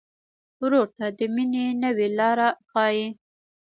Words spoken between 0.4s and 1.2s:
ورور ته د